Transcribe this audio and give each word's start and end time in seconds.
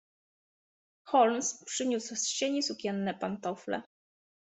"Holmes 1.03 1.63
przyniósł 1.65 2.15
z 2.15 2.27
sieni 2.27 2.63
sukienne 2.63 3.13
pantofle." 3.13 3.81